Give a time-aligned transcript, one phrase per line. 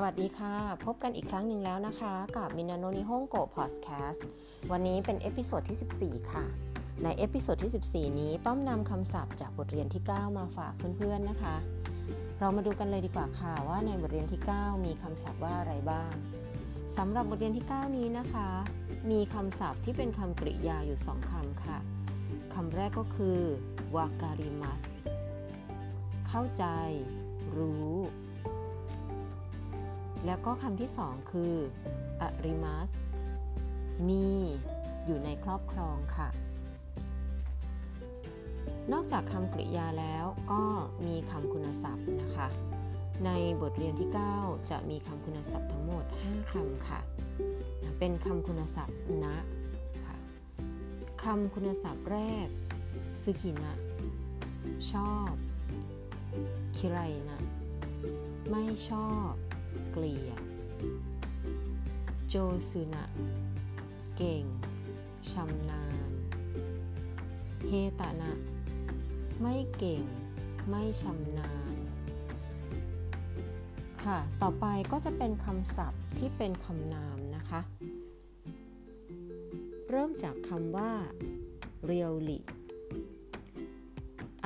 [0.00, 4.26] สวัสดีค่ะ พบกันอีกครั้งหนึ่งแล้วนะคะ กับみんなの日本語 พอดแคสต์
[4.70, 6.44] วันนี้เป็น episode ที่ 14 ค่ะ
[7.02, 11.56] ใน episode ที่ 14 นี้ต้อมนำคำศัพท์จากบทเรียนที่ 9 มาฝากเพื่อนๆนะคะ
[12.38, 16.12] เรามาดูกันเลยดีกว่าค่ะว่าในบทเรียนที่ 9 มีคำศัพท์ว่าอะไรบ้าง
[16.96, 18.48] สำหรับบทเรียนที่ 9 นี้นะคะ
[19.10, 21.78] มีคำศัพท์ที่เป็นคำกริยาอยู่ 2คำค่ะ
[22.54, 23.38] คำแรกก็คือ
[23.96, 24.80] わかります
[26.28, 26.64] เข้าใจ
[27.58, 27.94] รู้
[30.26, 31.54] แล้วก็คำที่สองคือ
[32.20, 32.90] อริมัส
[34.08, 34.28] มี
[35.06, 36.28] อยู่ในครอบครองค่ะ
[38.92, 40.62] นอกจากคำกริยาแล้วก็
[41.06, 42.48] มีคำคุณศัพท์นะคะ
[43.26, 47.00] ในบทเรียนที่ 9 จะมีคำคุณศัพท์ทั้งหมด 5คำค่ะ
[47.98, 49.38] เป็นคำคุณศัพท์นะ
[50.04, 50.16] ค่ะ
[51.24, 52.48] คำคุณศัพท์แรก
[53.22, 53.76] ซึกินะ
[54.92, 55.30] ชอบ
[56.76, 57.40] คิไรนะ
[58.50, 59.30] ไม่ชอบ
[59.90, 60.42] เกลียด
[62.28, 62.34] โจ
[62.68, 63.04] ซึนะ
[64.16, 64.44] เก่ง
[65.32, 66.10] ชำนาญ
[67.68, 68.32] เฮตะนะ
[69.40, 70.04] ไม่เก่ง
[70.68, 71.76] ไม่ชำนาญ
[74.04, 77.60] ค่ะ ต่อไปก็จะเป็นคำศัพท์ที่เป็นคำนามนะคะ
[79.90, 80.90] เริ่มจากคำว่า
[81.84, 82.38] 料理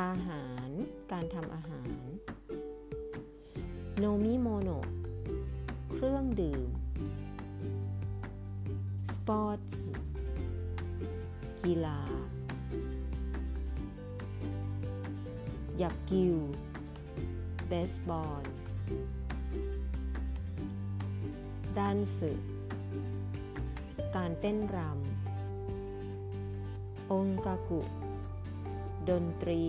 [0.00, 0.68] อาหาร
[1.12, 2.02] การทำอาหาร
[3.98, 5.01] โนมิโมโนเค
[6.08, 6.70] รื่องดื่ม
[9.14, 9.60] สปอร์ต
[11.60, 12.00] กีฬา
[15.82, 16.36] 野球
[17.68, 18.44] เบสบอล
[21.76, 22.32] ดันสึ
[24.16, 27.80] การเต้นรำ องกากุ
[29.08, 29.64] ดนตรี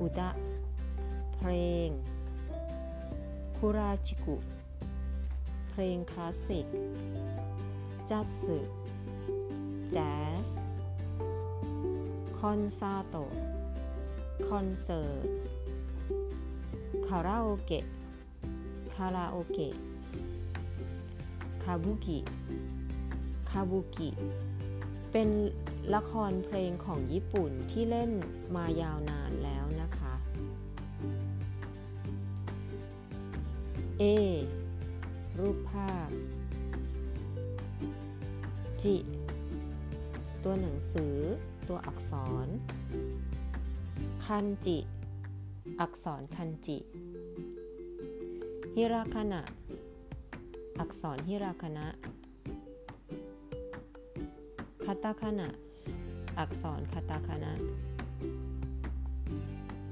[0.00, 0.30] อุตะ
[1.34, 1.50] เพล
[1.86, 1.88] ง
[3.56, 4.36] คุราชิกุ
[5.76, 6.66] เพลงคลาสสิก
[8.10, 8.58] จัสสึ
[9.92, 10.48] แจ๊ส
[12.38, 13.16] คอนซาโต
[14.48, 15.26] คอนเสิร์ต
[17.06, 17.84] คาราโอเกะ
[18.94, 19.74] คาราโอเกะ
[21.64, 22.18] คาบุกิ
[23.50, 24.10] คาบุกิ
[25.12, 25.28] เป็น
[25.94, 28.10] ละครเพลงของญี่ปุ่นที่เล่น
[28.54, 30.14] มายาวนานแล้วนะคะ
[34.02, 34.04] A
[35.38, 36.10] รูปภาพ
[38.82, 38.96] จิ
[40.44, 41.16] ตัวหนังสือ
[41.68, 42.12] ตัวอักษ
[42.44, 42.48] ร
[44.24, 44.78] คันจิ
[45.80, 46.78] อักษรคันจิ
[48.74, 49.42] ฮิราคานะ
[50.80, 51.86] อักษรฮิราคานะ
[54.84, 55.48] คาตาคานะ
[56.38, 57.52] อักษรคาตาคานะ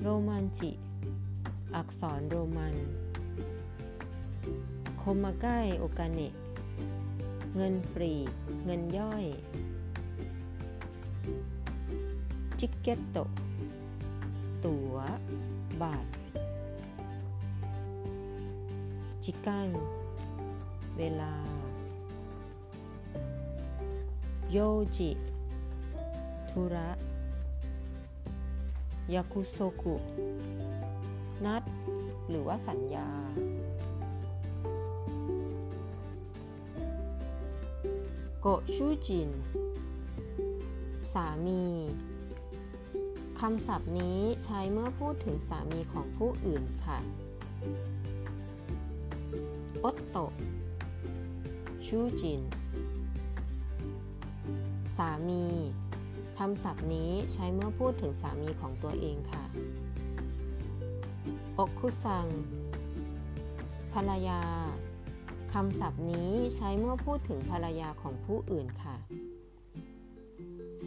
[0.00, 0.70] โรมันจิ
[1.76, 2.76] อักษรโรมัน
[5.02, 6.20] คมมาใกล้โอกาเน
[7.56, 8.14] เงินปรี
[8.64, 9.24] เงินย่อย
[12.60, 13.18] จิกเก็ตโต
[14.64, 14.94] ตั๋ว
[15.82, 16.06] บาท
[19.24, 19.68] จิกัน
[20.98, 21.32] เวลา
[24.52, 24.58] โย
[24.96, 25.10] จิ
[26.50, 26.90] ธุระ
[29.14, 29.94] ยาคุโซกุ
[31.44, 31.62] นัด
[32.28, 33.08] หรือว่าสัญญา
[38.44, 39.30] โกชูจิน
[41.12, 41.64] สามี
[43.40, 46.98] คำศัพท์นี้ใช้เมื่อพูดถึงสามีของผู้อื่นค่ะ
[49.84, 50.16] อตโต
[51.86, 52.40] ชูจิน
[54.96, 55.44] สามี
[56.38, 59.44] คำศัพท์นี้ใช้เมื่อพูดถึงสามีของตัวเองค่ะ
[61.58, 62.26] อกคุซัง
[63.92, 64.42] ภรรยา
[65.52, 68.96] คำศัพท์นี้ใช้เมื่อพูดถึงภรรยาของผู้อื่นค่ะ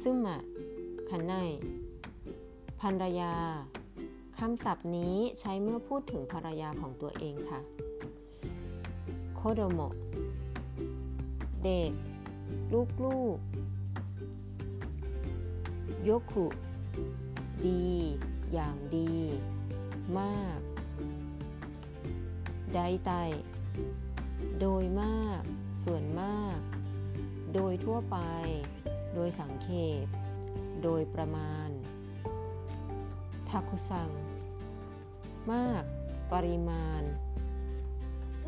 [0.00, 0.38] ซึมะ
[1.08, 1.32] คันไน
[2.80, 3.34] ภรรยา
[4.38, 7.60] คำศัพท์นี้ใช้เมื่อพูดถึงภรรยาของตัวเองค่ะ
[9.34, 9.80] โคโดโม
[11.64, 11.90] เด็ก
[12.72, 13.36] ลูกลูก
[16.04, 16.46] โยคุ
[17.66, 17.86] ดี
[18.52, 19.14] อย่างดี
[20.18, 20.58] มาก
[22.74, 23.12] ไดไต
[24.60, 25.42] โดยมาก
[25.84, 26.58] ส่วนมาก
[27.54, 28.18] โดยทั่วไป
[29.14, 29.68] โดยสังเข
[30.04, 30.06] ป
[30.82, 31.68] โดยประมาณ
[33.48, 34.10] ทาคุซัง
[35.52, 35.82] มาก
[36.32, 37.02] ปริมาณ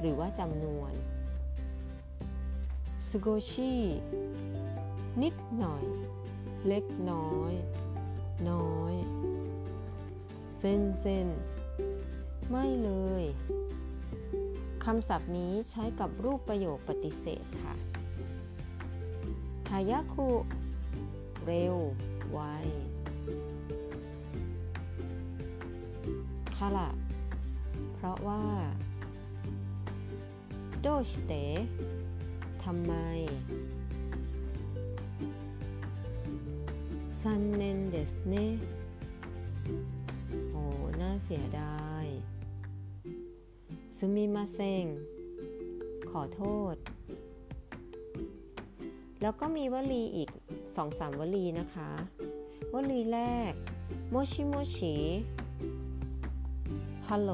[0.00, 0.92] หรือว่าจำนวน
[3.08, 3.74] สโกชิ
[5.22, 5.84] นิดหน่อย
[6.68, 7.52] เล็กน้อย
[8.50, 8.94] น้อย
[10.58, 11.26] เส้นเส้น
[12.50, 12.90] ไม่เล
[13.22, 13.24] ย
[14.90, 17.74] คำศัพท์นี้ใช้กับรูปประโยคปฏิเสธค่ะ
[19.70, 20.28] ฮายาคุ
[21.44, 21.76] เร็ว
[22.30, 22.40] ไว
[26.56, 26.88] คาระ
[27.94, 28.44] เพราะว่า
[30.80, 31.32] โดชเต
[32.64, 32.92] ทำไม
[37.20, 38.34] ซันเนนเดสเน
[40.50, 40.62] โอ้
[41.00, 42.06] น่าเสียดาย
[44.00, 44.86] ซูมิมาเซง
[46.10, 46.42] ขอโท
[46.74, 46.76] ษ
[49.22, 50.30] แล้วก็มีวลีอีก
[50.76, 51.90] สองสามวลีนะคะ
[52.74, 53.20] วลีแร
[53.50, 53.52] ก
[54.10, 54.96] โมชิโมชิ
[57.08, 57.32] ฮัลโหล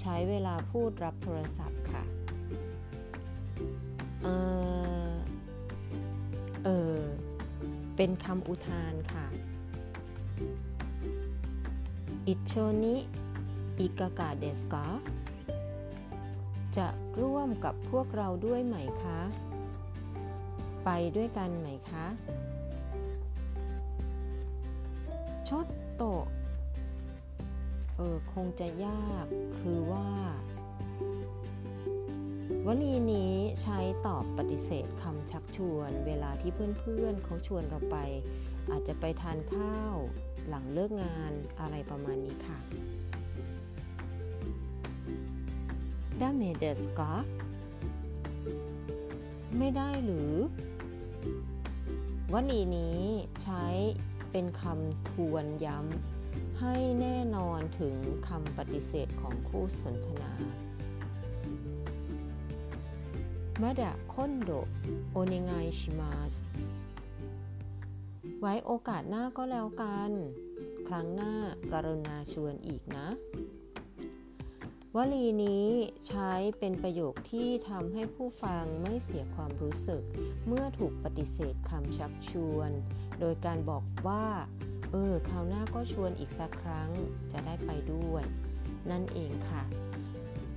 [0.00, 2.04] ใช้เวลาพูดรับโทรศัพท์ค่ะ
[4.22, 4.28] เอ
[5.08, 5.10] อ
[6.64, 6.98] เออ
[7.96, 9.26] เป็นคำอุทานค่ะ
[12.28, 12.96] อิโชนิ
[13.80, 14.86] อิกากาเดสกา
[16.78, 16.88] จะ
[17.22, 19.20] ร่วมกับพวกเราด้วยไหมคะ
[20.84, 22.06] ไปด้วยกันไหมคะ
[25.48, 26.02] ชดโต
[27.96, 29.26] เออคงจะยาก
[29.58, 30.08] คือว่า
[32.66, 37.96] วลีนี้ใช้ตอบปฏิเสธคำชักชวน เวลาที่เพื่อนๆเขาชวนเราไป
[38.70, 39.96] อาจจะไปทานข้าว
[40.48, 42.58] หลังเลิกงานอะไรประมาณนี้ค่ะ
[46.20, 47.12] ดาเมเดสกา
[49.58, 50.32] ไม่ได้หรือ
[52.32, 53.00] วลีนี้
[53.42, 53.64] ใช้
[54.30, 57.94] เป็นคำทวนย้ำให้แน่นอนถึง
[58.28, 60.32] คำปฏิเสธของคู่สนทนา
[63.62, 64.50] มาดะคอนโด
[65.12, 66.34] โอเนงายชิมาส
[68.40, 70.10] ไว้โอกาสหน้าก็แล้วกัน
[70.88, 71.34] ครั้งหน้า
[71.72, 73.08] กรุณาชวนอีกนะ
[74.96, 75.66] วลีนี้
[76.08, 80.02] ใช้เป็นประโยคที่ทำให้ผู้ฟังไม่เสียความรู้สึก
[80.46, 82.70] เมื่อถูกปฏิเสธคำชักชวน
[83.20, 84.24] โดยการบอกว่า
[84.90, 86.90] เออคราวหน้าก็ชวนอีกสักครั้ง
[87.32, 88.24] จะได้ไปด้วย
[88.90, 89.62] นั่นเองค่ะ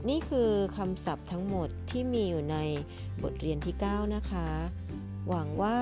[0.09, 2.57] นี่คือคำศัพท์ทั้งหมดที่มีอยู่ใน
[3.24, 4.50] บทเรียนที่ 9 นะคะ
[5.27, 5.80] หวังว่า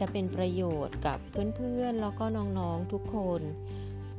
[0.00, 1.18] จะเป็นประโยชน์กับ
[1.56, 3.40] เพื่อนๆ แล้วก็น้องๆทุกคน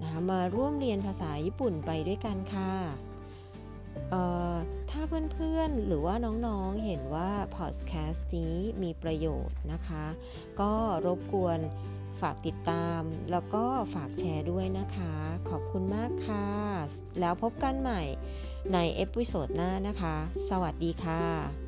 [0.02, 2.74] นะมาร่วมเรียนภาษาญี่ปุ่นไปด้วยกันค่ะ
[4.90, 10.06] ถ้าเพื่อนๆหรือว่าน้องๆเห็นว่าพอดแคสต์นี้มีประโยชน์นะคะ
[10.62, 10.74] ก็
[11.06, 11.60] รบกวน
[12.22, 13.02] ฝากติดตาม
[13.32, 15.14] แล้วก็ฝากแชร์ด้วยนะคะ
[15.50, 16.48] ขอบคุณมากค่ะ
[17.20, 18.02] แล้วพบกันใหม่
[18.74, 20.16] ใน episode หน้านะคะ
[20.50, 21.65] สวัสดีค่ะ